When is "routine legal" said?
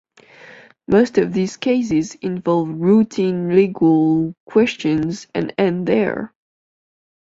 2.69-4.33